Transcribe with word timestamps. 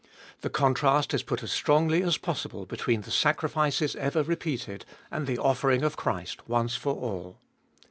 The 0.39 0.49
contrast 0.49 1.13
is 1.13 1.21
put 1.21 1.43
as 1.43 1.51
strongly 1.51 2.01
as 2.01 2.17
possible 2.17 2.65
between 2.65 3.01
the 3.01 3.11
sacrifices 3.11 3.95
ever 3.95 4.23
repeated, 4.23 4.83
and 5.11 5.27
the 5.27 5.37
offering 5.37 5.83
of 5.83 5.95
Christ 5.95 6.49
once 6.49 6.75
for 6.75 6.95
all. 6.95 7.37